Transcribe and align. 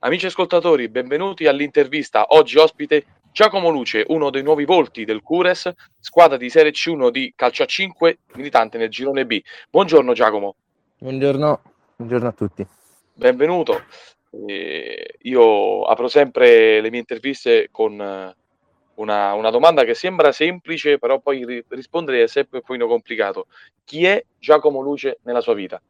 Amici 0.00 0.26
ascoltatori, 0.26 0.88
benvenuti 0.88 1.48
all'intervista. 1.48 2.26
Oggi 2.28 2.56
ospite 2.56 3.04
Giacomo 3.32 3.68
Luce, 3.68 4.04
uno 4.06 4.30
dei 4.30 4.44
nuovi 4.44 4.64
volti 4.64 5.04
del 5.04 5.22
Cures, 5.22 5.72
squadra 5.98 6.36
di 6.36 6.48
Serie 6.50 6.70
C1 6.70 7.10
di 7.10 7.32
calcio 7.34 7.64
a 7.64 7.66
5, 7.66 8.18
militante 8.34 8.78
nel 8.78 8.90
girone 8.90 9.26
B. 9.26 9.42
Buongiorno 9.68 10.12
Giacomo. 10.12 10.54
Buongiorno, 10.98 11.62
buongiorno 11.96 12.28
a 12.28 12.32
tutti. 12.32 12.64
Benvenuto. 13.12 13.86
Eh, 14.46 15.16
io 15.22 15.82
apro 15.82 16.06
sempre 16.06 16.80
le 16.80 16.90
mie 16.90 17.00
interviste 17.00 17.66
con 17.72 17.94
una, 17.94 19.34
una, 19.34 19.50
domanda 19.50 19.82
che 19.82 19.94
sembra 19.94 20.30
semplice, 20.30 21.00
però 21.00 21.18
poi 21.18 21.44
ri- 21.44 21.64
rispondere 21.70 22.22
è 22.22 22.28
sempre 22.28 22.62
un 22.64 22.78
po' 22.78 22.86
complicato. 22.86 23.48
Chi 23.84 24.04
è 24.04 24.24
Giacomo 24.38 24.80
Luce 24.80 25.18
nella 25.24 25.40
sua 25.40 25.54
vita? 25.54 25.82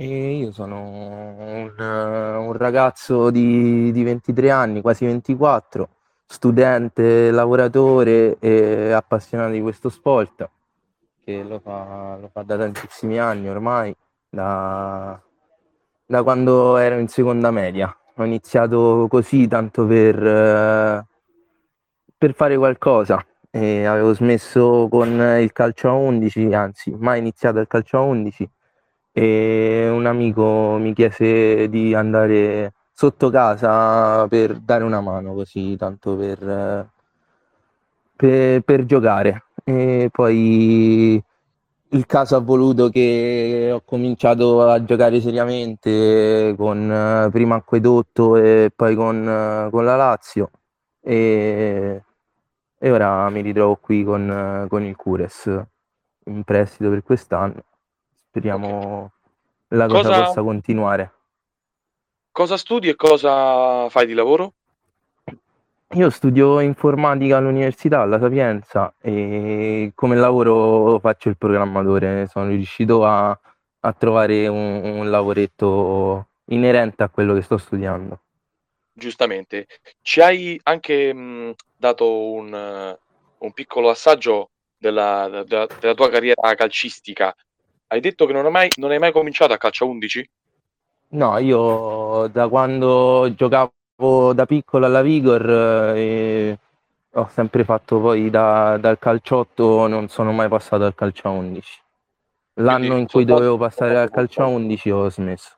E 0.00 0.36
io 0.36 0.52
sono 0.52 0.80
un, 0.80 1.72
un 1.76 2.52
ragazzo 2.52 3.30
di, 3.30 3.90
di, 3.90 4.04
23 4.04 4.48
anni, 4.48 4.80
quasi 4.80 5.04
24, 5.04 5.88
studente, 6.24 7.32
lavoratore 7.32 8.38
e 8.38 8.92
appassionato 8.92 9.50
di 9.50 9.60
questo 9.60 9.88
sport, 9.88 10.48
che 11.24 11.42
lo 11.42 11.58
fa, 11.58 12.16
lo 12.20 12.28
fa 12.32 12.42
da 12.42 12.56
tantissimi 12.56 13.18
anni 13.18 13.48
ormai, 13.48 13.92
da, 14.30 15.20
da, 16.06 16.22
quando 16.22 16.76
ero 16.76 17.00
in 17.00 17.08
seconda 17.08 17.50
media. 17.50 17.92
Ho 18.18 18.24
iniziato 18.24 19.08
così 19.10 19.48
tanto 19.48 19.84
per, 19.84 21.06
per 22.16 22.34
fare 22.34 22.56
qualcosa. 22.56 23.20
E 23.50 23.84
avevo 23.84 24.14
smesso 24.14 24.86
con 24.88 25.08
il 25.40 25.50
calcio 25.50 25.88
a 25.88 25.94
11, 25.94 26.54
anzi 26.54 26.94
mai 26.96 27.18
iniziato 27.18 27.58
il 27.58 27.66
calcio 27.66 27.96
a 27.96 28.02
11 28.02 28.48
e 29.18 29.88
un 29.90 30.06
amico 30.06 30.76
mi 30.78 30.92
chiese 30.94 31.68
di 31.68 31.92
andare 31.92 32.74
sotto 32.92 33.30
casa 33.30 34.28
per 34.28 34.58
dare 34.60 34.84
una 34.84 35.00
mano 35.00 35.34
così, 35.34 35.76
tanto 35.76 36.16
per, 36.16 36.88
per, 38.14 38.60
per 38.62 38.84
giocare. 38.84 39.44
E 39.64 40.08
poi 40.12 41.20
il 41.90 42.06
caso 42.06 42.36
ha 42.36 42.40
voluto 42.40 42.90
che 42.90 43.70
ho 43.72 43.82
cominciato 43.84 44.62
a 44.62 44.84
giocare 44.84 45.20
seriamente 45.20 46.54
con 46.56 47.28
prima 47.32 47.56
Acquedotto 47.56 48.36
e 48.36 48.70
poi 48.74 48.94
con, 48.94 49.68
con 49.70 49.84
la 49.84 49.96
Lazio 49.96 50.50
e, 51.00 52.02
e, 52.78 52.90
ora 52.90 53.28
mi 53.30 53.40
ritrovo 53.40 53.76
qui 53.76 54.04
con, 54.04 54.66
con 54.68 54.82
il 54.84 54.94
Cures 54.96 55.46
in 56.26 56.44
prestito 56.44 56.90
per 56.90 57.02
quest'anno 57.02 57.62
speriamo 58.28 59.12
okay. 59.66 59.78
la 59.78 59.86
cosa, 59.86 60.08
cosa 60.08 60.22
possa 60.24 60.42
continuare. 60.42 61.12
Cosa 62.30 62.56
studi 62.56 62.88
e 62.88 62.94
cosa 62.94 63.88
fai 63.88 64.06
di 64.06 64.14
lavoro? 64.14 64.54
Io 65.92 66.10
studio 66.10 66.60
informatica 66.60 67.38
all'università, 67.38 68.02
alla 68.02 68.20
Sapienza, 68.20 68.94
e 69.00 69.92
come 69.94 70.16
lavoro 70.16 70.98
faccio 70.98 71.30
il 71.30 71.38
programmatore. 71.38 72.28
Sono 72.28 72.48
riuscito 72.48 73.06
a, 73.06 73.30
a 73.30 73.92
trovare 73.94 74.46
un, 74.46 74.82
un, 74.84 75.10
lavoretto 75.10 76.28
inerente 76.50 77.02
a 77.02 77.08
quello 77.08 77.32
che 77.32 77.40
sto 77.40 77.56
studiando. 77.56 78.20
Giustamente. 78.92 79.66
Ci 80.02 80.20
hai 80.20 80.60
anche 80.64 81.14
mh, 81.14 81.54
dato 81.74 82.32
un, 82.32 82.96
un, 83.38 83.52
piccolo 83.52 83.88
assaggio 83.88 84.50
della, 84.76 85.42
della, 85.44 85.66
della 85.80 85.94
tua 85.94 86.10
carriera 86.10 86.54
calcistica 86.54 87.34
hai 87.88 88.00
detto 88.00 88.26
che 88.26 88.32
non 88.32 88.46
hai 88.46 88.50
mai, 88.50 88.70
non 88.76 88.90
hai 88.90 88.98
mai 88.98 89.12
cominciato 89.12 89.52
a 89.52 89.58
calcio 89.58 89.88
11? 89.88 90.30
No, 91.10 91.38
io 91.38 92.28
da 92.28 92.48
quando 92.48 93.32
giocavo 93.34 94.32
da 94.32 94.46
piccolo 94.46 94.86
alla 94.86 95.02
Vigor 95.02 95.50
eh, 95.96 96.58
ho 97.10 97.28
sempre 97.32 97.64
fatto 97.64 98.00
poi 98.00 98.30
da, 98.30 98.76
dal 98.78 98.98
calciotto, 98.98 99.86
non 99.86 100.08
sono 100.08 100.32
mai 100.32 100.48
passato 100.48 100.84
al 100.84 100.94
calcio 100.94 101.30
11. 101.30 101.82
L'anno 102.60 102.78
Quindi, 102.78 103.00
in 103.00 103.06
cui 103.06 103.24
dovevo 103.24 103.56
passare 103.56 103.98
al 103.98 104.10
calcio 104.10 104.46
11 104.46 104.90
ho 104.90 105.10
smesso 105.10 105.57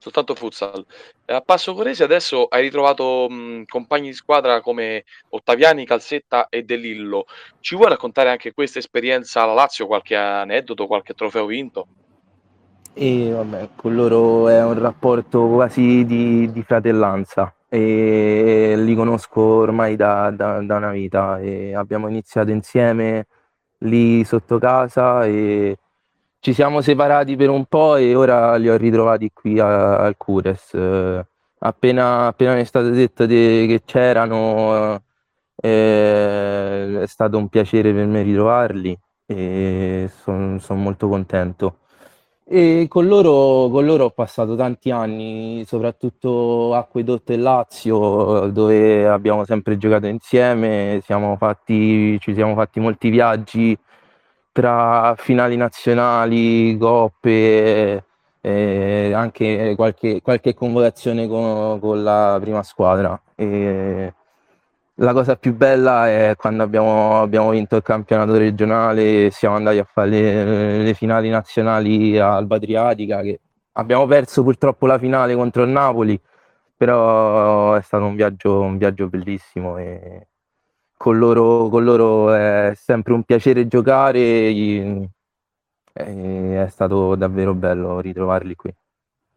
soltanto 0.00 0.34
futsal. 0.34 0.84
A 1.26 1.42
Passo 1.42 1.74
Corese 1.74 2.02
adesso 2.02 2.46
hai 2.46 2.62
ritrovato 2.62 3.28
mh, 3.28 3.64
compagni 3.68 4.08
di 4.08 4.14
squadra 4.14 4.62
come 4.62 5.04
Ottaviani, 5.28 5.84
Calzetta 5.84 6.48
e 6.48 6.62
De 6.62 6.76
Lillo. 6.76 7.26
Ci 7.60 7.76
vuoi 7.76 7.90
raccontare 7.90 8.30
anche 8.30 8.54
questa 8.54 8.78
esperienza 8.78 9.42
alla 9.42 9.52
Lazio, 9.52 9.86
qualche 9.86 10.16
aneddoto, 10.16 10.86
qualche 10.86 11.12
trofeo 11.12 11.44
vinto? 11.44 11.86
E 12.94 13.30
vabbè, 13.30 13.68
con 13.76 13.94
loro 13.94 14.48
è 14.48 14.64
un 14.64 14.78
rapporto 14.78 15.46
quasi 15.46 16.04
di, 16.06 16.50
di 16.50 16.62
fratellanza 16.62 17.54
e 17.68 18.74
li 18.76 18.94
conosco 18.96 19.40
ormai 19.40 19.96
da, 19.96 20.30
da, 20.30 20.60
da 20.60 20.76
una 20.76 20.90
vita 20.90 21.38
e 21.38 21.74
abbiamo 21.74 22.08
iniziato 22.08 22.50
insieme 22.50 23.26
lì 23.80 24.24
sotto 24.24 24.58
casa 24.58 25.24
e 25.24 25.76
ci 26.40 26.54
siamo 26.54 26.80
separati 26.80 27.36
per 27.36 27.50
un 27.50 27.66
po' 27.66 27.96
e 27.96 28.14
ora 28.14 28.56
li 28.56 28.68
ho 28.68 28.76
ritrovati 28.76 29.30
qui 29.32 29.58
a, 29.60 29.98
al 29.98 30.16
Cures. 30.16 30.72
Eh, 30.74 31.26
appena, 31.58 32.26
appena 32.26 32.54
mi 32.54 32.62
è 32.62 32.64
stato 32.64 32.88
detto 32.90 33.26
de, 33.26 33.66
che 33.68 33.82
c'erano, 33.84 35.02
eh, 35.56 37.02
è 37.02 37.06
stato 37.06 37.36
un 37.36 37.48
piacere 37.48 37.92
per 37.92 38.06
me 38.06 38.22
ritrovarli 38.22 38.98
e 39.26 40.10
sono 40.22 40.58
son 40.58 40.82
molto 40.82 41.08
contento. 41.08 41.76
E 42.52 42.86
con 42.88 43.06
loro, 43.06 43.68
con 43.70 43.84
loro 43.84 44.06
ho 44.06 44.10
passato 44.10 44.56
tanti 44.56 44.90
anni, 44.90 45.64
soprattutto 45.66 46.74
Acquedotto 46.74 47.32
e 47.32 47.36
Lazio, 47.36 48.48
dove 48.50 49.06
abbiamo 49.06 49.44
sempre 49.44 49.76
giocato 49.76 50.06
insieme, 50.06 51.00
siamo 51.04 51.36
fatti, 51.36 52.18
ci 52.18 52.34
siamo 52.34 52.54
fatti 52.54 52.80
molti 52.80 53.10
viaggi 53.10 53.78
tra 54.52 55.14
finali 55.16 55.56
nazionali, 55.56 56.76
coppe, 56.78 58.04
eh, 58.40 59.12
anche 59.14 59.74
qualche, 59.76 60.20
qualche 60.22 60.54
convocazione 60.54 61.26
con, 61.28 61.78
con, 61.80 62.02
la 62.02 62.38
prima 62.40 62.62
squadra. 62.62 63.20
E 63.34 64.12
la 65.00 65.12
cosa 65.12 65.36
più 65.36 65.54
bella 65.54 66.08
è 66.08 66.34
quando 66.36 66.62
abbiamo, 66.62 67.20
abbiamo 67.20 67.50
vinto 67.50 67.76
il 67.76 67.82
campionato 67.82 68.36
regionale 68.36 69.30
siamo 69.30 69.56
andati 69.56 69.78
a 69.78 69.84
fare 69.90 70.10
le, 70.10 70.82
le 70.82 70.94
finali 70.94 71.30
nazionali 71.30 72.18
Alba 72.18 72.56
Adriatica, 72.56 73.20
che 73.22 73.40
abbiamo 73.72 74.06
perso 74.06 74.42
purtroppo 74.42 74.86
la 74.86 74.98
finale 74.98 75.34
contro 75.34 75.62
il 75.62 75.70
Napoli, 75.70 76.20
però 76.76 77.74
è 77.74 77.82
stato 77.82 78.04
un 78.04 78.14
viaggio, 78.14 78.60
un 78.60 78.76
viaggio 78.78 79.08
bellissimo 79.08 79.78
e 79.78 80.26
con 81.00 81.16
loro, 81.16 81.70
con 81.70 81.82
loro 81.82 82.34
è 82.34 82.74
sempre 82.74 83.14
un 83.14 83.22
piacere 83.22 83.66
giocare 83.66 84.18
e 84.20 85.08
è 85.94 86.66
stato 86.68 87.14
davvero 87.14 87.54
bello 87.54 88.00
ritrovarli 88.00 88.54
qui. 88.54 88.70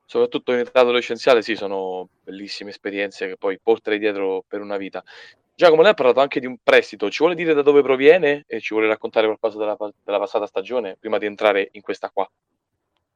Soprattutto 0.05 0.51
in 0.51 0.59
età 0.59 0.81
adolescenziale, 0.81 1.41
sì, 1.41 1.55
sono 1.55 2.09
bellissime 2.21 2.71
esperienze 2.71 3.29
che 3.29 3.37
poi 3.37 3.57
porterai 3.63 3.97
dietro 3.97 4.43
per 4.45 4.59
una 4.59 4.75
vita. 4.75 5.01
Giacomo, 5.55 5.81
lei 5.83 5.91
ha 5.91 5.93
parlato 5.93 6.19
anche 6.19 6.41
di 6.41 6.47
un 6.47 6.57
prestito, 6.61 7.09
ci 7.09 7.19
vuole 7.19 7.33
dire 7.33 7.53
da 7.53 7.61
dove 7.61 7.81
proviene 7.81 8.43
e 8.45 8.59
ci 8.59 8.73
vuole 8.73 8.89
raccontare 8.89 9.27
qualcosa 9.27 9.57
della, 9.57 9.77
della 10.03 10.19
passata 10.19 10.45
stagione 10.45 10.97
prima 10.99 11.17
di 11.17 11.27
entrare 11.27 11.69
in 11.71 11.81
questa 11.81 12.09
qua? 12.13 12.29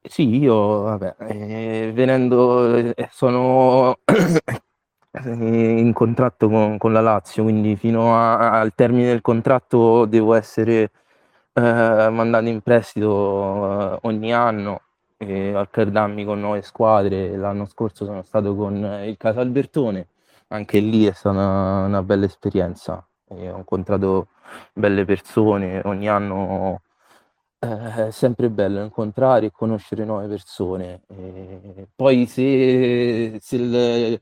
Sì, 0.02 0.38
io, 0.38 0.84
vabbè, 0.84 1.16
eh, 1.20 1.92
venendo, 1.94 2.78
eh, 2.78 3.10
sono 3.12 4.00
in 5.26 5.94
contratto 5.94 6.50
con, 6.50 6.78
con, 6.78 6.94
la 6.94 7.02
Lazio, 7.02 7.44
quindi 7.44 7.76
fino 7.76 8.16
a, 8.16 8.60
al 8.60 8.74
termine 8.76 9.08
del 9.08 9.22
contratto 9.22 10.06
devo 10.06 10.34
essere 10.34 10.92
eh, 11.54 12.10
mandato 12.12 12.46
in 12.48 12.62
prestito 12.62 13.94
eh, 13.96 14.00
ogni 14.04 14.34
anno 14.34 14.82
e 15.18 15.54
alterdarmi 15.54 16.26
con 16.26 16.40
nuove 16.40 16.62
squadre. 16.62 17.36
L'anno 17.36 17.66
scorso 17.66 18.06
sono 18.06 18.24
stato 18.24 18.56
con 18.56 18.76
il 19.06 19.18
Casalbertone, 19.18 20.08
anche 20.50 20.80
lì 20.80 21.06
è 21.06 21.14
stata 21.14 21.36
una, 21.36 21.86
una 21.86 22.04
bella 22.04 22.26
esperienza. 22.26 23.06
E 23.30 23.50
ho 23.50 23.58
incontrato 23.58 24.28
belle 24.74 25.04
persone, 25.06 25.82
ogni 25.86 26.08
anno 26.08 26.82
eh, 27.60 28.08
è 28.08 28.12
sempre 28.12 28.50
bello 28.50 28.82
incontrare 28.84 29.48
e 29.48 29.52
conoscere 29.52 30.06
nuove 30.06 30.28
persone. 30.28 31.02
E 31.08 31.88
poi 31.96 32.26
se, 32.28 33.38
se 33.42 33.56
il, 33.56 34.22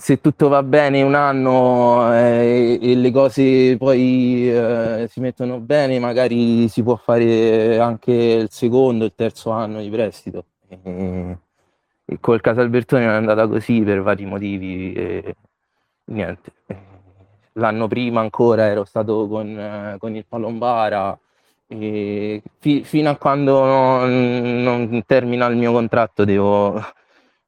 se 0.00 0.20
tutto 0.20 0.48
va 0.48 0.62
bene 0.62 1.02
un 1.02 1.16
anno 1.16 2.14
eh, 2.14 2.78
e 2.80 2.94
le 2.94 3.10
cose 3.10 3.76
poi 3.76 4.48
eh, 4.48 5.08
si 5.10 5.18
mettono 5.18 5.58
bene, 5.58 5.98
magari 5.98 6.68
si 6.68 6.84
può 6.84 6.94
fare 6.94 7.80
anche 7.80 8.12
il 8.12 8.48
secondo, 8.48 9.04
il 9.04 9.12
terzo 9.16 9.50
anno 9.50 9.80
di 9.80 9.90
prestito. 9.90 10.44
E, 10.68 11.38
e 12.04 12.20
col 12.20 12.40
Casalbertone 12.40 13.04
è 13.04 13.08
andata 13.08 13.48
così 13.48 13.82
per 13.82 14.00
vari 14.02 14.24
motivi. 14.24 14.92
E, 14.92 15.34
niente. 16.04 16.52
L'anno 17.54 17.88
prima 17.88 18.20
ancora 18.20 18.66
ero 18.66 18.84
stato 18.84 19.26
con, 19.26 19.96
con 19.98 20.14
il 20.14 20.24
Palombara. 20.28 21.18
Fi, 21.66 22.82
fino 22.84 23.10
a 23.10 23.16
quando 23.16 23.64
non, 23.64 24.62
non 24.62 25.02
termina 25.04 25.46
il 25.46 25.56
mio 25.56 25.72
contratto 25.72 26.24
devo, 26.24 26.80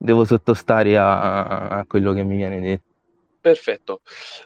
devo 0.03 0.25
sottostare 0.25 0.97
a, 0.97 1.69
a 1.69 1.85
quello 1.87 2.15
che 2.15 2.23
mi 2.23 2.37
viene 2.37 2.59
detto. 2.61 2.89
Perfetto. 3.39 4.01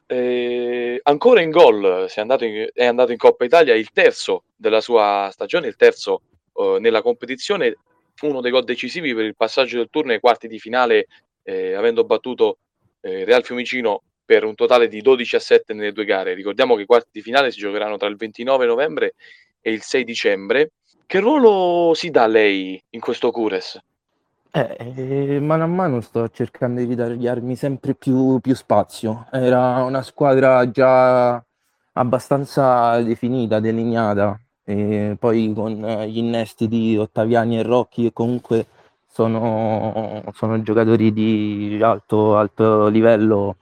Eh, 0.06 1.00
ancora 1.04 1.40
in 1.40 1.50
gol, 1.50 2.06
è 2.12 2.20
andato 2.20 2.44
in, 2.44 2.68
è 2.72 2.84
andato 2.84 3.12
in 3.12 3.18
Coppa 3.18 3.44
Italia 3.44 3.74
il 3.74 3.90
terzo 3.92 4.44
della 4.56 4.80
sua 4.80 5.28
stagione, 5.32 5.68
il 5.68 5.76
terzo 5.76 6.22
eh, 6.54 6.78
nella 6.80 7.02
competizione, 7.02 7.76
uno 8.22 8.40
dei 8.40 8.50
gol 8.50 8.64
decisivi 8.64 9.14
per 9.14 9.24
il 9.24 9.36
passaggio 9.36 9.78
del 9.78 9.88
turno 9.90 10.12
ai 10.12 10.20
quarti 10.20 10.48
di 10.48 10.58
finale, 10.58 11.06
eh, 11.42 11.74
avendo 11.74 12.04
battuto 12.04 12.58
eh, 13.00 13.24
Real 13.24 13.44
Fiumicino 13.44 14.02
per 14.24 14.44
un 14.44 14.54
totale 14.54 14.88
di 14.88 15.00
12 15.00 15.36
a 15.36 15.40
7 15.40 15.72
nelle 15.72 15.92
due 15.92 16.04
gare. 16.04 16.34
Ricordiamo 16.34 16.74
che 16.74 16.82
i 16.82 16.86
quarti 16.86 17.10
di 17.12 17.22
finale 17.22 17.52
si 17.52 17.58
giocheranno 17.58 17.96
tra 17.96 18.08
il 18.08 18.16
29 18.16 18.66
novembre 18.66 19.14
e 19.60 19.70
il 19.72 19.82
6 19.82 20.04
dicembre. 20.04 20.72
Che 21.06 21.18
ruolo 21.20 21.94
si 21.94 22.10
dà 22.10 22.26
lei 22.26 22.82
in 22.90 23.00
questo 23.00 23.30
Cures? 23.30 23.80
Eh, 24.56 24.76
eh, 24.78 25.40
mano 25.40 25.64
a 25.64 25.66
mano 25.66 26.00
sto 26.00 26.28
cercando 26.28 26.78
di 26.78 26.86
ritagliarmi 26.86 27.56
sempre 27.56 27.94
più, 27.96 28.38
più 28.38 28.54
spazio. 28.54 29.26
Era 29.32 29.82
una 29.82 30.00
squadra 30.02 30.70
già 30.70 31.44
abbastanza 31.94 33.00
definita, 33.02 33.58
delineata. 33.58 34.38
E 34.62 35.16
poi 35.18 35.52
con 35.52 35.72
gli 36.06 36.18
innesti 36.18 36.68
di 36.68 36.96
Ottaviani 36.96 37.58
e 37.58 37.62
Rocchi, 37.62 38.04
che 38.04 38.12
comunque 38.12 38.66
sono, 39.08 40.22
sono 40.34 40.62
giocatori 40.62 41.12
di 41.12 41.80
alto, 41.82 42.36
alto 42.38 42.86
livello. 42.86 43.56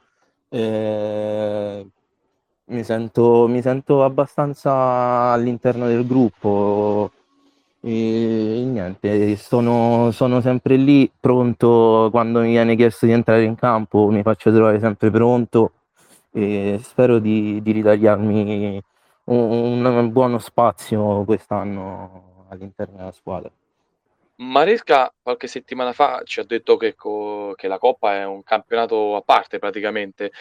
Eh, 0.50 1.86
mi 2.66 2.84
sento, 2.84 3.48
mi 3.48 3.62
sento 3.62 4.04
abbastanza 4.04 4.72
all'interno 5.32 5.86
del 5.86 6.06
gruppo 6.06 7.10
e 7.84 8.62
niente, 8.64 9.37
sono, 9.37 10.12
sono, 10.12 10.40
sempre 10.40 10.76
lì, 10.76 11.11
pronto 11.19 12.08
quando 12.12 12.40
mi 12.40 12.50
viene 12.50 12.76
chiesto 12.76 13.06
di 13.06 13.12
entrare 13.12 13.43
in 13.43 13.56
campo, 13.56 14.08
mi 14.08 14.23
faccio 14.23 14.52
trovare 14.52 14.79
sempre 14.79 15.11
pronto 15.11 15.73
e 16.31 16.79
spero 16.82 17.19
di, 17.19 17.61
di 17.61 17.73
ritagliarmi 17.73 18.81
un, 19.25 19.84
un, 19.84 20.12
buono 20.12 20.38
spazio 20.38 21.25
quest'anno 21.25 22.46
all'interno 22.50 22.99
della 22.99 23.12
squadra. 23.12 23.50
Maresca 24.42 25.14
qualche 25.22 25.46
settimana 25.46 25.92
fa 25.92 26.22
ci 26.24 26.40
ha 26.40 26.44
detto 26.44 26.76
che, 26.76 26.94
co- 26.94 27.54
che 27.56 27.68
la 27.68 27.78
Coppa 27.78 28.16
è 28.16 28.24
un 28.24 28.42
campionato 28.42 29.16
a 29.16 29.22
parte 29.22 29.58
praticamente. 29.58 30.32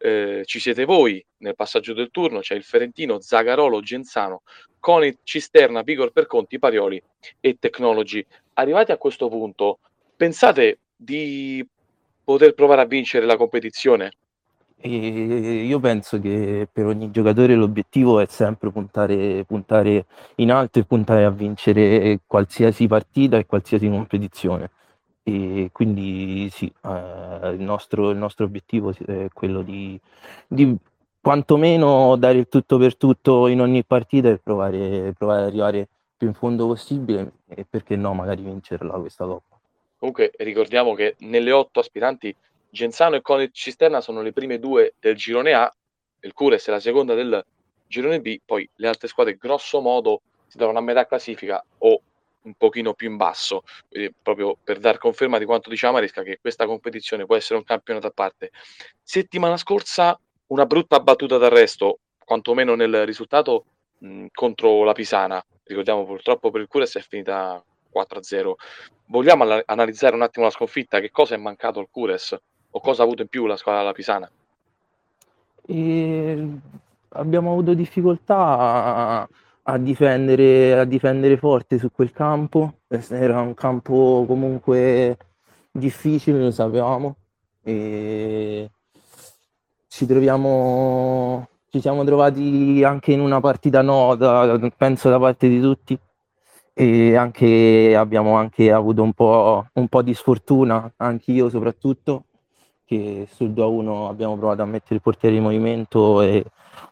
Eh, 0.00 0.42
ci 0.44 0.60
siete 0.60 0.84
voi 0.84 1.24
nel 1.38 1.56
passaggio 1.56 1.92
del 1.92 2.10
turno, 2.12 2.38
c'è 2.38 2.54
il 2.54 2.62
Ferentino, 2.62 3.20
Zagarolo, 3.20 3.80
Genzano, 3.80 4.42
Conit, 4.78 5.20
Cisterna, 5.24 5.82
Vigor 5.82 6.12
per 6.12 6.26
Conti, 6.26 6.58
Parioli 6.58 7.02
e 7.40 7.56
Technology. 7.58 8.24
Arrivati 8.54 8.92
a 8.92 8.96
questo 8.96 9.28
punto, 9.28 9.80
pensate 10.16 10.78
di 10.94 11.66
poter 12.22 12.54
provare 12.54 12.82
a 12.82 12.86
vincere 12.86 13.26
la 13.26 13.36
competizione? 13.36 14.12
E 14.80 15.64
io 15.64 15.80
penso 15.80 16.20
che 16.20 16.68
per 16.70 16.86
ogni 16.86 17.10
giocatore 17.10 17.56
l'obiettivo 17.56 18.20
è 18.20 18.26
sempre 18.26 18.70
puntare, 18.70 19.44
puntare 19.44 20.06
in 20.36 20.52
alto 20.52 20.78
e 20.78 20.84
puntare 20.84 21.24
a 21.24 21.30
vincere 21.30 22.20
qualsiasi 22.24 22.86
partita 22.86 23.38
e 23.38 23.46
qualsiasi 23.46 23.88
competizione. 23.88 24.70
E 25.24 25.70
quindi 25.72 26.48
sì, 26.50 26.72
eh, 26.84 27.50
il, 27.50 27.60
nostro, 27.60 28.10
il, 28.10 28.16
nostro, 28.16 28.44
obiettivo 28.44 28.94
è 29.04 29.28
quello 29.32 29.62
di, 29.62 29.98
di, 30.46 30.76
quantomeno 31.20 32.16
dare 32.16 32.38
il 32.38 32.48
tutto 32.48 32.78
per 32.78 32.96
tutto 32.96 33.48
in 33.48 33.60
ogni 33.60 33.84
partita 33.84 34.28
e 34.28 34.38
provare, 34.38 35.12
provare 35.18 35.40
ad 35.40 35.46
arrivare 35.48 35.88
più 36.16 36.28
in 36.28 36.34
fondo 36.34 36.66
possibile 36.66 37.32
e 37.48 37.66
perché 37.68 37.96
no, 37.96 38.14
magari 38.14 38.42
vincerla 38.42 38.92
questa 38.94 39.24
Coppa. 39.24 39.58
Comunque 39.98 40.30
ricordiamo 40.38 40.94
che 40.94 41.16
nelle 41.18 41.50
otto 41.50 41.80
aspiranti 41.80 42.34
Genzano 42.70 43.16
e 43.16 43.22
Conit 43.22 43.52
Cisterna 43.52 44.00
sono 44.00 44.22
le 44.22 44.32
prime 44.32 44.58
due 44.58 44.94
del 44.98 45.16
girone 45.16 45.54
A, 45.54 45.72
il 46.20 46.32
Cures 46.32 46.66
è 46.66 46.70
la 46.70 46.80
seconda 46.80 47.14
del 47.14 47.44
girone 47.86 48.20
B, 48.20 48.38
poi 48.44 48.68
le 48.76 48.88
altre 48.88 49.08
squadre 49.08 49.36
grosso 49.36 49.80
modo 49.80 50.22
si 50.46 50.58
trovano 50.58 50.78
a 50.78 50.82
metà 50.82 51.06
classifica 51.06 51.64
o 51.78 52.02
un 52.42 52.54
pochino 52.54 52.94
più 52.94 53.10
in 53.10 53.16
basso, 53.16 53.62
quindi 53.88 54.14
proprio 54.22 54.56
per 54.62 54.78
dar 54.78 54.98
conferma 54.98 55.38
di 55.38 55.44
quanto 55.44 55.68
diceva 55.70 55.92
Maresca 55.92 56.22
che 56.22 56.38
questa 56.40 56.66
competizione 56.66 57.26
può 57.26 57.36
essere 57.36 57.58
un 57.58 57.64
campionato 57.64 58.06
a 58.06 58.10
parte. 58.10 58.50
Settimana 59.02 59.56
scorsa 59.56 60.18
una 60.48 60.66
brutta 60.66 61.00
battuta 61.00 61.36
d'arresto, 61.36 61.98
quantomeno 62.24 62.74
nel 62.74 63.04
risultato 63.04 63.64
mh, 63.98 64.26
contro 64.32 64.84
la 64.84 64.92
Pisana. 64.92 65.44
Ricordiamo 65.64 66.04
purtroppo 66.06 66.50
per 66.50 66.62
il 66.62 66.68
Cures 66.68 66.96
è 66.96 67.00
finita 67.00 67.62
4-0. 67.92 68.52
Vogliamo 69.06 69.62
analizzare 69.66 70.14
un 70.14 70.22
attimo 70.22 70.46
la 70.46 70.50
sconfitta? 70.50 71.00
Che 71.00 71.10
cosa 71.10 71.34
è 71.34 71.38
mancato 71.38 71.80
al 71.80 71.88
Cures? 71.90 72.36
O 72.78 72.80
cosa 72.80 73.02
ha 73.02 73.04
avuto 73.06 73.22
in 73.22 73.28
più 73.28 73.46
la 73.46 73.56
squadra 73.56 73.80
della 73.80 73.92
Pisana? 73.92 74.30
E 75.66 76.48
abbiamo 77.08 77.50
avuto 77.50 77.74
difficoltà 77.74 79.28
a 79.62 79.78
difendere, 79.78 80.78
a 80.78 80.84
difendere 80.84 81.36
forte 81.38 81.76
su 81.78 81.90
quel 81.90 82.12
campo. 82.12 82.74
Era 82.86 83.40
un 83.40 83.54
campo 83.54 84.24
comunque 84.28 85.16
difficile, 85.72 86.38
lo 86.38 86.52
sapevamo. 86.52 87.16
E 87.64 88.70
ci 89.88 90.06
troviamo, 90.06 91.48
ci 91.70 91.80
siamo 91.80 92.04
trovati 92.04 92.84
anche 92.84 93.10
in 93.10 93.18
una 93.18 93.40
partita 93.40 93.82
nota, 93.82 94.56
penso 94.76 95.10
da 95.10 95.18
parte 95.18 95.48
di 95.48 95.60
tutti. 95.60 95.98
E 96.74 97.16
anche, 97.16 97.96
abbiamo 97.96 98.36
anche 98.36 98.70
avuto 98.70 99.02
un 99.02 99.12
po', 99.14 99.66
un 99.72 99.88
po' 99.88 100.02
di 100.02 100.14
sfortuna, 100.14 100.92
anch'io 100.98 101.48
soprattutto, 101.48 102.26
che 102.88 103.28
sul 103.30 103.50
2-1 103.50 104.08
abbiamo 104.08 104.36
provato 104.38 104.62
a 104.62 104.64
mettere 104.64 104.94
il 104.94 105.02
portiere 105.02 105.36
in 105.36 105.42
movimento 105.42 106.22
e 106.22 106.44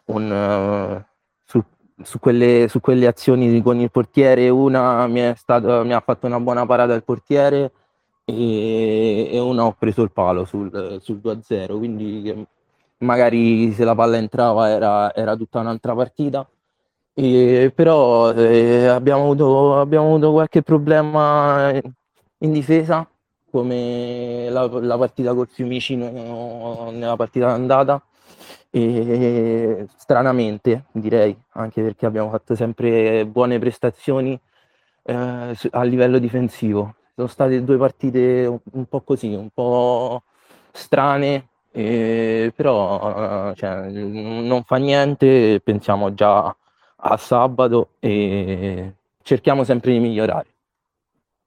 un, 0.05 0.31
uh, 0.31 1.03
su 1.43 1.63
su 2.03 2.19
quelle, 2.19 2.67
su 2.69 2.79
quelle 2.79 3.07
azioni 3.07 3.61
con 3.61 3.79
il 3.79 3.89
portiere, 3.91 4.49
una 4.49 5.07
mi, 5.07 5.33
stato, 5.35 5.83
mi, 5.83 5.93
ha 5.93 5.99
fatto 5.99 6.27
una 6.27 6.39
buona 6.39 6.65
parata 6.65 6.93
il 6.93 7.03
portiere 7.03 7.71
e, 8.23 9.29
e 9.31 9.39
una 9.39 9.65
ho 9.65 9.73
preso 9.73 10.03
il 10.03 10.11
palo 10.11 10.45
sul, 10.45 10.99
sul 11.01 11.19
2-0, 11.23 11.77
quindi 11.77 12.45
magari 12.99 13.71
se 13.73 13.83
la 13.83 13.95
palla 13.95 14.17
entrava 14.17 14.69
era, 14.69 15.13
era 15.13 15.35
tutta 15.35 15.59
un'altra 15.59 15.95
partita. 15.95 16.47
E, 17.13 17.71
però 17.73 18.31
eh, 18.33 18.85
abbiamo, 18.87 19.23
avuto, 19.23 19.79
abbiamo 19.79 20.07
avuto 20.07 20.31
qualche 20.31 20.61
problema 20.61 21.71
in 22.39 22.51
difesa 22.51 23.07
come 23.49 24.49
la, 24.49 24.67
la 24.67 24.97
partita 24.97 25.33
col 25.33 25.47
Fiumicino 25.47 26.89
nella 26.91 27.15
partita 27.15 27.47
d'andata 27.47 28.01
e 28.69 29.87
stranamente 29.97 30.85
direi, 30.91 31.35
anche 31.53 31.81
perché 31.81 32.05
abbiamo 32.05 32.29
fatto 32.29 32.55
sempre 32.55 33.25
buone 33.25 33.59
prestazioni 33.59 34.39
eh, 35.03 35.55
a 35.71 35.83
livello 35.83 36.19
difensivo. 36.19 36.95
Sono 37.15 37.27
state 37.27 37.63
due 37.63 37.77
partite 37.77 38.45
un, 38.45 38.59
un 38.73 38.85
po' 38.85 39.01
così, 39.01 39.33
un 39.33 39.49
po' 39.53 40.23
strane, 40.71 41.47
eh, 41.71 42.51
però 42.55 43.53
cioè, 43.55 43.89
non 43.89 44.63
fa 44.63 44.75
niente, 44.77 45.59
pensiamo 45.63 46.13
già 46.13 46.55
a 46.99 47.17
sabato 47.17 47.89
e 47.99 48.93
cerchiamo 49.23 49.63
sempre 49.63 49.93
di 49.93 49.99
migliorare. 49.99 50.47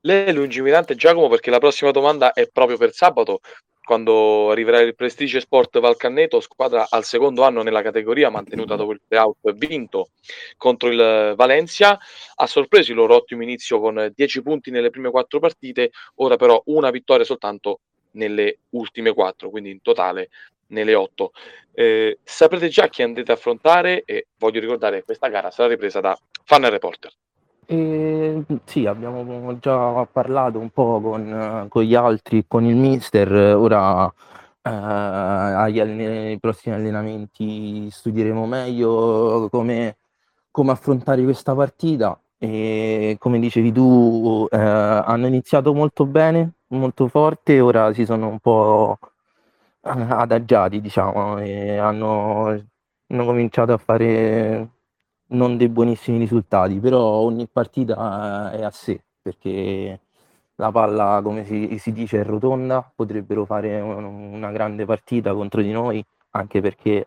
Lei 0.03 0.25
è 0.25 0.33
lungimirante 0.33 0.95
Giacomo 0.95 1.29
perché 1.29 1.51
la 1.51 1.59
prossima 1.59 1.91
domanda 1.91 2.33
è 2.33 2.49
proprio 2.49 2.79
per 2.79 2.93
sabato 2.93 3.41
quando 3.85 4.51
arriverà 4.51 4.81
il 4.81 4.95
Prestige 4.95 5.41
Sport 5.41 5.81
Valcanneto, 5.81 6.41
squadra 6.41 6.87
al 6.89 7.05
secondo 7.05 7.43
anno 7.43 7.63
nella 7.63 7.83
categoria, 7.83 8.31
mantenuta 8.31 8.77
dopo 8.77 8.93
il 8.93 9.01
playout 9.07 9.53
vinto 9.55 10.11
contro 10.57 10.91
il 10.91 11.35
Valencia. 11.37 11.99
Ha 12.37 12.47
sorpreso 12.47 12.93
il 12.93 12.97
loro 12.97 13.17
ottimo 13.17 13.43
inizio 13.43 13.81
con 13.81 14.13
10 14.15 14.43
punti 14.43 14.71
nelle 14.71 14.91
prime 14.91 15.11
quattro 15.11 15.41
partite, 15.41 15.91
ora 16.17 16.37
però 16.37 16.63
una 16.67 16.91
vittoria 16.91 17.25
soltanto 17.25 17.81
nelle 18.13 18.61
ultime 18.71 19.13
quattro, 19.13 19.51
quindi 19.51 19.71
in 19.71 19.83
totale 19.83 20.31
nelle 20.69 20.95
otto. 20.95 21.33
Eh, 21.73 22.21
saprete 22.23 22.69
già 22.69 22.89
chi 22.89 23.03
andrete 23.03 23.33
a 23.33 23.35
affrontare 23.35 24.05
e 24.05 24.29
voglio 24.39 24.61
ricordare 24.61 24.99
che 24.99 25.05
questa 25.05 25.29
gara 25.29 25.51
sarà 25.51 25.69
ripresa 25.69 26.01
da 26.01 26.17
Fan 26.45 26.71
Reporter. 26.71 27.13
E, 27.73 28.45
sì, 28.65 28.87
abbiamo 28.87 29.57
già 29.61 30.05
parlato 30.11 30.59
un 30.59 30.71
po' 30.71 31.01
con, 31.01 31.67
con 31.69 31.83
gli 31.85 31.95
altri, 31.95 32.45
con 32.49 32.65
il 32.65 32.75
mister, 32.75 33.31
ora 33.57 34.07
eh, 34.63 34.69
agli 34.71 35.79
allen- 35.79 36.39
prossimi 36.41 36.75
allenamenti 36.75 37.89
studieremo 37.91 38.45
meglio 38.47 39.49
come, 39.51 39.99
come 40.51 40.73
affrontare 40.73 41.23
questa 41.23 41.55
partita. 41.55 42.21
E 42.39 43.17
come 43.21 43.39
dicevi 43.39 43.71
tu 43.73 44.47
eh, 44.51 44.57
hanno 44.59 45.27
iniziato 45.27 45.73
molto 45.75 46.07
bene, 46.07 46.55
molto 46.69 47.07
forte, 47.09 47.61
ora 47.61 47.93
si 47.93 48.05
sono 48.05 48.29
un 48.29 48.39
po' 48.41 48.99
adagiati, 49.83 50.81
diciamo, 50.81 51.39
e 51.39 51.77
hanno, 51.79 52.47
hanno 53.09 53.25
cominciato 53.25 53.73
a 53.73 53.79
fare 53.79 54.69
non 55.31 55.57
dei 55.57 55.69
buonissimi 55.69 56.19
risultati, 56.19 56.79
però 56.81 57.01
ogni 57.01 57.49
partita 57.51 58.51
è 58.53 58.63
a 58.63 58.71
sé, 58.71 59.03
perché 59.21 60.01
la 60.57 60.71
palla, 60.71 61.21
come 61.23 61.45
si, 61.45 61.77
si 61.79 61.93
dice, 61.93 62.21
è 62.21 62.25
rotonda, 62.25 62.91
potrebbero 62.95 63.45
fare 63.45 63.81
un, 63.81 64.05
una 64.05 64.51
grande 64.53 64.85
partita 64.85 65.33
contro 65.35 65.63
di 65.63 65.73
noi, 65.73 66.05
anche 66.33 66.61
perché 66.61 67.07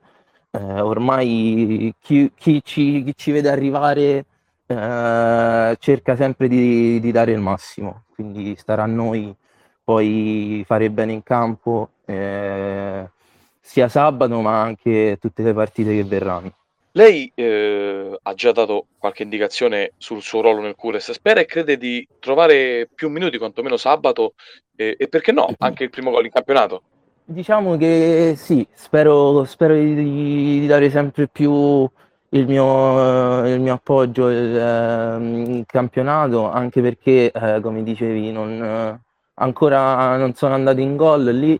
eh, 0.51 0.81
ormai 0.81 1.93
chi, 1.99 2.31
chi, 2.35 2.61
ci, 2.63 3.03
chi, 3.03 3.13
ci, 3.15 3.31
vede 3.31 3.49
arrivare 3.49 4.25
eh, 4.65 5.75
cerca 5.79 6.15
sempre 6.15 6.47
di, 6.47 6.99
di, 6.99 7.11
dare 7.11 7.31
il 7.31 7.39
massimo, 7.39 8.03
quindi 8.13 8.55
starà 8.57 8.83
a 8.83 8.87
noi 8.87 9.35
poi 9.83 10.63
fare 10.65 10.89
bene 10.89 11.11
in 11.13 11.23
campo 11.23 11.89
eh, 12.05 13.09
sia 13.59 13.87
sabato 13.89 14.41
ma 14.41 14.61
anche 14.61 15.17
tutte 15.19 15.43
le 15.43 15.53
partite 15.53 15.93
che 15.95 16.03
verranno. 16.03 16.53
Lei 16.95 17.31
eh, 17.33 18.19
ha 18.21 18.33
già 18.35 18.51
dato 18.51 18.85
qualche 18.99 19.23
indicazione 19.23 19.93
sul 19.97 20.21
suo 20.21 20.41
ruolo 20.41 20.61
nel 20.61 20.75
Cures, 20.75 21.11
spera 21.11 21.39
e 21.39 21.45
crede 21.45 21.75
di 21.75 22.07
trovare 22.19 22.87
più 22.93 23.09
minuti, 23.09 23.39
quantomeno 23.39 23.77
sabato, 23.77 24.35
eh, 24.75 24.95
e 24.99 25.07
perché 25.07 25.31
no, 25.31 25.51
anche 25.57 25.85
il 25.85 25.89
primo 25.89 26.11
gol 26.11 26.25
in 26.25 26.31
campionato? 26.31 26.83
Diciamo 27.25 27.77
che 27.77 28.35
sì, 28.37 28.67
spero, 28.73 29.43
spero 29.45 29.73
di, 29.73 29.95
di, 30.59 30.67
dare 30.67 30.91
sempre 30.91 31.27
più 31.27 31.89
il 32.29 32.47
mio, 32.47 33.47
il 33.47 33.59
mio 33.59 33.73
appoggio 33.73 34.29
ehm, 34.29 35.45
in 35.47 35.63
campionato, 35.65 36.47
anche 36.47 36.79
perché, 36.81 37.31
eh, 37.31 37.59
come 37.59 37.81
dicevi, 37.81 38.31
non, 38.31 39.01
ancora 39.35 40.15
non 40.17 40.35
sono 40.35 40.53
andato 40.53 40.79
in 40.79 40.95
gol 40.95 41.23
lì 41.23 41.59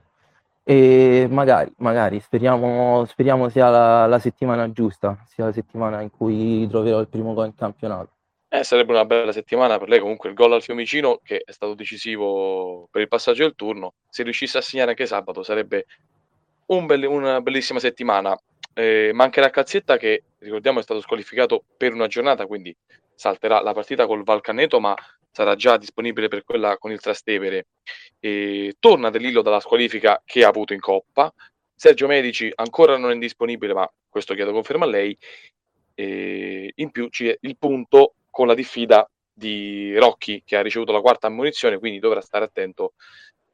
e 0.64 1.28
magari, 1.30 1.72
magari 1.78 2.20
speriamo, 2.20 3.06
speriamo 3.06 3.50
sia 3.50 3.70
la, 3.70 4.06
la, 4.06 4.20
settimana 4.20 4.72
giusta, 4.72 5.18
sia 5.28 5.46
la 5.46 5.52
settimana 5.52 6.02
in 6.02 6.10
cui 6.10 6.68
troverò 6.68 7.00
il 7.00 7.10
primo 7.10 7.34
gol 7.34 7.48
in 7.48 7.56
campionato. 7.56 8.12
Eh, 8.48 8.64
sarebbe 8.64 8.92
una 8.92 9.06
bella 9.06 9.32
settimana 9.32 9.78
per 9.78 9.90
lei, 9.90 10.00
comunque 10.00 10.30
il 10.30 10.36
gol 10.36 10.54
al 10.54 10.62
Fiumicino 10.62 11.20
che 11.24 11.42
è 11.44 11.52
stato 11.52 11.74
decisivo 11.74 12.88
per 12.92 13.02
il 13.02 13.08
passaggio 13.08 13.44
del 13.44 13.56
turno, 13.56 13.96
se 14.10 14.24
riuscisse 14.24 14.58
a 14.58 14.62
segnare 14.62 14.92
anche 14.92 15.06
sabato 15.06 15.44
sarebbe 15.44 15.86
un 16.68 16.86
belli, 16.86 17.06
una 17.06 17.42
bellissima 17.42 17.80
settimana. 17.80 18.38
Eh, 18.76 19.12
mancherà 19.14 19.50
Calzetta 19.50 19.98
che 19.98 20.24
ricordiamo 20.40 20.80
è 20.80 20.84
stato 20.84 21.02
squalificato 21.02 21.64
per 21.76 21.94
una 21.94 22.08
giornata, 22.08 22.46
quindi 22.46 22.76
salterà 23.16 23.62
la 23.62 23.74
partita 23.74 24.08
col 24.08 24.24
Valcaneto, 24.24 24.80
ma 24.80 24.96
sarà 25.34 25.56
già 25.56 25.78
disponibile 25.78 26.28
per 26.28 26.44
quella 26.44 26.78
con 26.78 26.92
il 26.92 27.02
Trastevere. 27.02 27.68
E 28.20 28.76
torna 28.80 29.10
De 29.10 29.32
dalla 29.42 29.60
squalifica 29.60 30.22
che 30.24 30.46
ha 30.46 30.48
avuto 30.48 30.74
in 30.74 30.80
Coppa. 30.80 31.34
Sergio 31.76 32.08
Medici 32.08 32.52
ancora 32.56 32.98
non 32.98 33.12
è 33.12 33.18
disponibile, 33.18 33.74
ma 33.74 33.92
questo 34.08 34.36
chiedo 34.36 34.54
conferma 34.54 34.86
a 34.86 34.90
lei. 34.90 35.18
E 35.96 36.72
in 36.76 36.92
più 36.92 37.10
c'è 37.10 37.36
il 37.42 37.58
punto 37.58 38.14
con 38.30 38.48
la 38.48 38.54
diffida 38.54 39.10
di 39.34 39.98
Rocchi 39.98 40.44
che 40.46 40.56
ha 40.56 40.62
ricevuto 40.62 40.92
la 40.92 41.02
quarta 41.02 41.28
ammonizione, 41.28 41.80
quindi 41.80 42.00
dovrà 42.00 42.22
stare 42.22 42.46
attento 42.46 42.94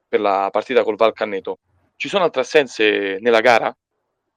per 0.07 0.19
la 0.19 0.49
partita 0.51 0.83
col 0.83 0.97
Valcanneto. 0.97 1.59
Ci 1.95 2.09
sono 2.09 2.25
altre 2.25 2.41
assenze 2.41 3.17
nella 3.21 3.39
gara? 3.39 3.75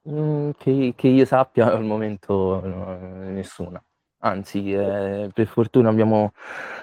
Mm, 0.09 0.51
che, 0.59 0.95
che, 0.97 1.09
io 1.09 1.25
sappia 1.25 1.73
al 1.73 1.85
momento 1.85 2.61
no, 2.65 2.97
nessuna 3.31 3.83
anzi 4.25 4.73
eh, 4.73 5.31
per 5.33 5.47
fortuna 5.47 5.88
abbiamo 5.88 6.33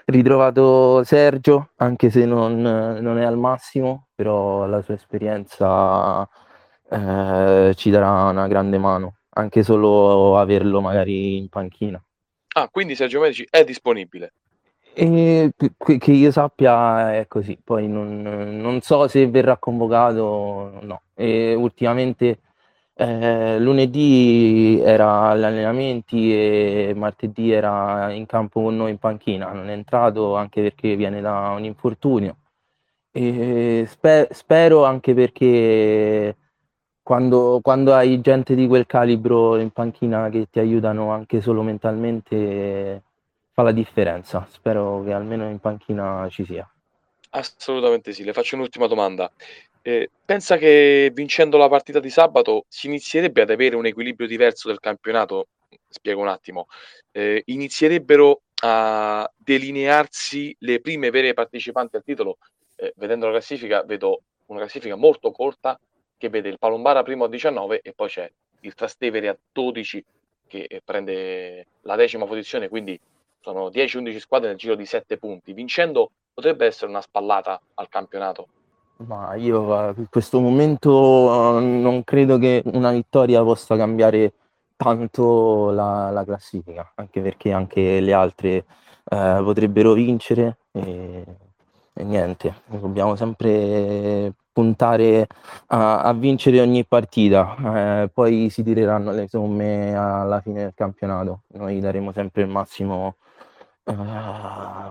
ritrovato 0.05 1.03
Sergio, 1.03 1.72
anche 1.77 2.10
se 2.10 2.25
non, 2.25 2.62
non 2.62 3.17
è 3.17 3.24
al 3.24 3.38
massimo, 3.38 4.08
però 4.15 4.65
la 4.65 4.81
sua 4.81 4.96
esperienza 4.96 6.27
eh, 6.89 7.74
ci 7.75 7.89
darà 7.89 8.29
una 8.29 8.48
grande 8.48 8.77
mano, 8.77 9.15
anche 9.31 9.63
solo 9.63 10.38
averlo 10.38 10.81
magari 10.81 11.38
in 11.38 11.50
panchina. 11.50 12.01
Ah, 12.55 12.67
quindi 12.69 12.96
Sergio 12.96 13.19
Medici 13.19 13.48
è 13.50 13.63
disponibile? 13.63 14.34
E, 14.93 15.53
che 15.55 16.12
io 16.12 16.31
sappia 16.31 17.15
è 17.15 17.27
così, 17.27 17.58
poi 17.63 17.88
non, 17.88 18.22
non 18.22 18.81
so 18.81 19.08
se 19.08 19.27
verrà 19.27 19.58
convocato 19.58 20.22
o 20.22 20.79
no. 20.81 21.01
E 21.13 21.53
ultimamente 21.53 22.39
eh, 23.00 23.58
lunedì 23.60 24.82
era 24.84 25.29
agli 25.29 25.44
allenamenti 25.44 26.34
e 26.34 26.94
martedì 26.96 27.50
era 27.50 28.12
in 28.12 28.25
campo 28.25 28.62
con 28.62 28.75
noi 28.75 28.91
in 28.91 28.98
panchina, 28.98 29.53
non 29.53 29.70
è 29.70 29.72
entrato 29.74 30.36
anche 30.36 30.62
perché 30.62 30.98
viene 30.98 31.22
da 31.22 31.51
un 31.56 31.63
infortunio. 31.63 32.36
E 33.12 33.86
sper- 33.88 34.34
spero 34.34 34.84
anche 34.86 35.13
perché 35.13 36.36
quando, 37.01 37.60
quando, 37.62 37.94
hai 37.94 38.20
gente 38.22 38.53
di 38.53 38.68
quel 38.68 38.86
calibro 38.86 39.58
in 39.58 39.72
panchina 39.72 40.29
che 40.29 40.48
ti 40.51 40.60
aiutano 40.60 41.12
anche 41.12 41.41
solo 41.41 41.62
mentalmente 41.63 43.03
fa 43.53 43.63
la 43.63 43.72
differenza. 43.72 44.46
Spero 44.50 45.03
che 45.03 45.13
almeno 45.13 45.50
in 45.50 45.60
panchina 45.60 46.27
ci 46.29 46.46
sia. 46.46 46.70
Assolutamente 47.33 48.12
sì. 48.13 48.24
Le 48.24 48.33
faccio 48.33 48.55
un'ultima 48.55 48.88
domanda. 48.88 49.31
Eh, 49.81 50.09
pensa 50.25 50.57
che 50.57 51.12
vincendo 51.13 51.57
la 51.57 51.69
partita 51.69 52.00
di 52.00 52.09
sabato 52.09 52.65
si 52.67 52.88
inizierebbe 52.88 53.41
ad 53.41 53.50
avere 53.50 53.75
un 53.75 53.86
equilibrio 53.86 54.27
diverso 54.27 54.67
del 54.67 54.79
campionato? 54.79 55.48
Spiego 55.88 56.21
un 56.21 56.27
attimo. 56.27 56.67
Eh, 57.12 57.43
inizierebbero 57.45 58.41
a 58.62 59.31
delinearsi 59.38 60.55
le 60.59 60.81
prime 60.81 61.12
vere 61.12 61.33
partecipanti 61.33 61.95
al 61.95 62.03
titolo. 62.03 62.38
Eh, 62.75 62.93
vedendo 62.98 63.25
la 63.27 63.33
classifica, 63.33 63.83
vedo 63.83 64.24
una 64.48 64.59
classifica 64.59 64.95
molto 64.95 65.31
corta 65.31 65.79
che 66.17 66.29
vede 66.29 66.50
il 66.50 66.57
Palombara 66.57 67.03
primo 67.03 67.25
a 67.25 67.29
19 67.29 67.81
e 67.81 67.93
poi 67.93 68.09
c'è 68.09 68.29
il 68.62 68.74
Trastevere 68.74 69.29
a 69.29 69.38
12 69.51 70.03
che 70.48 70.81
prende 70.83 71.67
la 71.81 71.95
decima 71.95 72.25
posizione, 72.25 72.67
quindi 72.67 73.00
sono 73.41 73.69
10-11 73.69 74.17
squadre 74.17 74.50
nel 74.50 74.58
giro 74.58 74.75
di 74.75 74.86
7 74.86 75.17
punti. 75.17 75.53
Vincendo 75.53 76.12
potrebbe 76.34 76.65
essere 76.65 76.89
una 76.89 77.01
spallata 77.01 77.60
al 77.75 77.89
campionato. 77.89 78.48
Ma 78.98 79.34
io 79.36 79.93
in 79.96 80.08
questo 80.10 80.41
momento 80.41 81.58
eh, 81.58 81.62
non 81.62 82.03
credo 82.03 82.38
che 82.38 82.62
una 82.65 82.91
vittoria 82.91 83.41
possa 83.43 83.77
cambiare 83.77 84.34
tanto 84.75 85.72
la, 85.72 86.10
la 86.10 86.24
classifica, 86.24 86.91
anche 86.96 87.22
perché 87.22 87.51
anche 87.51 88.00
le 88.00 88.13
altre 88.13 88.65
eh, 89.12 89.41
potrebbero 89.43 89.93
vincere 89.93 90.58
e, 90.72 91.25
e, 91.93 92.03
niente, 92.03 92.62
dobbiamo 92.65 93.15
sempre 93.15 94.34
puntare 94.60 95.25
a, 95.68 96.01
a 96.01 96.13
vincere 96.13 96.60
ogni 96.60 96.84
partita, 96.84 98.04
eh, 98.04 98.10
poi 98.10 98.50
si 98.50 98.62
tireranno 98.62 99.13
le 99.13 99.30
somme 99.30 99.96
alla 99.96 100.42
fine 100.42 100.63
del 100.63 100.74
campionato, 100.75 101.44
noi 101.54 101.80
daremo 101.80 102.12
sempre 102.12 102.42
il 102.42 102.50
massimo 102.50 103.16
eh, 103.86 103.94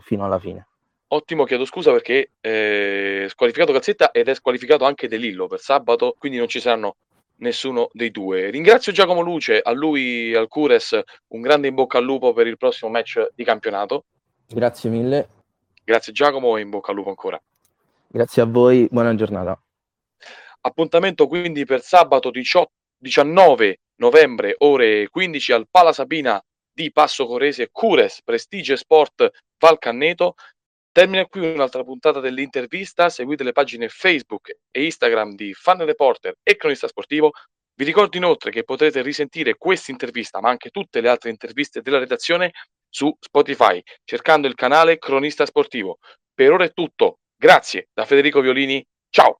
fino 0.01 0.25
alla 0.25 0.39
fine. 0.39 0.67
Ottimo, 1.09 1.45
chiedo 1.45 1.67
scusa 1.67 1.91
perché 1.93 2.31
è 2.41 2.49
eh, 2.49 3.27
squalificato 3.29 3.73
Cazzetta 3.73 4.11
ed 4.11 4.29
è 4.29 4.35
squalificato 4.35 4.87
anche 4.87 5.07
De 5.07 5.19
Lillo 5.19 5.47
per 5.47 5.61
sabato, 5.61 6.15
quindi 6.19 6.39
non 6.39 6.49
ci 6.49 6.61
saranno 6.61 6.97
nessuno 7.37 7.91
dei 7.93 8.11
due. 8.11 8.49
Ringrazio 8.49 8.93
Giacomo 8.93 9.21
Luce, 9.21 9.61
a 9.61 9.73
lui, 9.73 10.35
al 10.35 10.49
Cures, 10.49 10.99
un 11.29 11.41
grande 11.43 11.69
in 11.69 11.75
bocca 11.75 11.99
al 11.99 12.05
lupo 12.05 12.33
per 12.33 12.47
il 12.47 12.57
prossimo 12.57 12.91
match 12.91 13.33
di 13.35 13.45
campionato. 13.45 14.05
Grazie 14.47 14.89
mille. 14.89 15.29
Grazie 15.85 16.13
Giacomo 16.13 16.57
e 16.57 16.63
in 16.63 16.71
bocca 16.71 16.91
al 16.91 16.97
lupo 16.97 17.11
ancora. 17.11 17.39
Grazie 18.11 18.41
a 18.41 18.47
voi, 18.47 18.89
buona 18.91 19.15
giornata. 19.15 19.61
Appuntamento 20.63 21.27
quindi 21.27 21.67
per 21.67 21.83
sabato 21.83 22.31
18, 22.31 22.71
19 22.97 23.81
novembre, 23.97 24.55
ore 24.59 25.09
15 25.11 25.53
al 25.53 25.67
Pala 25.71 25.93
Sabina 25.93 26.43
di 26.73 26.91
Passo 26.91 27.27
Corese 27.27 27.69
Cures 27.71 28.23
Prestige 28.23 28.79
Sport 28.79 29.29
Valcanneto. 29.59 30.37
Termina 30.91 31.27
qui 31.27 31.53
un'altra 31.53 31.85
puntata 31.85 32.19
dell'intervista. 32.21 33.11
Seguite 33.11 33.45
le 33.45 33.53
pagine 33.53 33.89
Facebook 33.91 34.57
e 34.71 34.85
Instagram 34.85 35.35
di 35.35 35.53
Fan 35.53 35.85
Reporter 35.85 36.35
e 36.43 36.57
Cronista 36.57 36.89
Sportivo. 36.89 37.33
Vi 37.75 37.85
ricordo 37.85 38.17
inoltre 38.17 38.51
che 38.51 38.65
potrete 38.65 39.03
risentire 39.03 39.57
questa 39.57 39.91
intervista, 39.91 40.41
ma 40.41 40.49
anche 40.49 40.71
tutte 40.71 41.03
le 41.03 41.11
altre 41.11 41.29
interviste 41.29 41.83
della 41.83 41.99
redazione 41.99 42.53
su 42.89 43.15
Spotify, 43.21 43.83
cercando 44.03 44.49
il 44.49 44.55
canale 44.55 44.97
Cronista 44.99 45.45
Sportivo. 45.45 45.99
Per 46.33 46.51
ora 46.51 46.65
è 46.65 46.73
tutto. 46.73 47.19
Grazie 47.41 47.89
da 47.95 48.05
Federico 48.05 48.41
Violini. 48.41 48.85
Ciao! 49.11 49.39